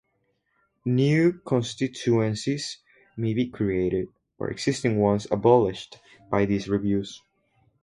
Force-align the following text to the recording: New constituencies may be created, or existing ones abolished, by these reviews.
New 0.83 1.31
constituencies 1.45 2.79
may 3.15 3.35
be 3.35 3.47
created, 3.47 4.07
or 4.39 4.49
existing 4.49 4.99
ones 4.99 5.27
abolished, 5.29 5.99
by 6.31 6.43
these 6.43 6.67
reviews. 6.67 7.21